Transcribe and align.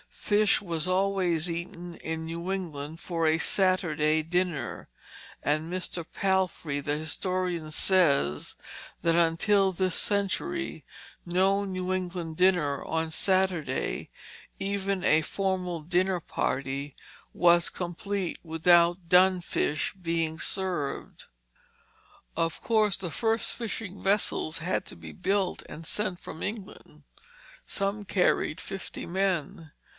Fish 0.09 0.61
was 0.61 0.87
always 0.87 1.51
eaten 1.51 1.95
in 1.95 2.25
New 2.25 2.51
England 2.53 3.01
for 3.01 3.27
a 3.27 3.37
Saturday 3.37 4.23
dinner; 4.23 4.87
and 5.43 5.71
Mr. 5.71 6.05
Palfrey, 6.11 6.79
the 6.79 6.97
historian, 6.97 7.69
says 7.69 8.55
that 9.01 9.13
until 9.13 9.71
this 9.73 9.93
century 9.93 10.85
no 11.25 11.65
New 11.65 11.91
England 11.93 12.37
dinner 12.37 12.83
on 12.83 13.11
Saturday, 13.11 14.09
even 14.57 15.03
a 15.03 15.21
formal 15.21 15.81
dinner 15.81 16.21
party, 16.21 16.95
was 17.33 17.69
complete 17.69 18.39
without 18.41 19.09
dun 19.09 19.41
fish 19.41 19.93
being 20.01 20.39
served. 20.39 21.25
Of 22.37 22.61
course 22.61 22.95
the 22.95 23.11
first 23.11 23.51
fishing 23.53 24.01
vessels 24.01 24.59
had 24.59 24.85
to 24.87 24.95
be 24.95 25.11
built 25.11 25.61
and 25.67 25.85
sent 25.85 26.21
from 26.21 26.41
England. 26.41 27.03
Some 27.67 28.05
carried 28.05 28.61
fifty 28.61 29.05
men. 29.05 29.73